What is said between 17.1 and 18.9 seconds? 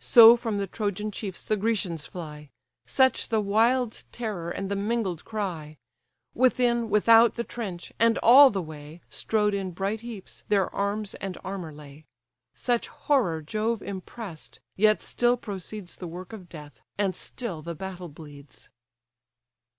still the battle bleeds.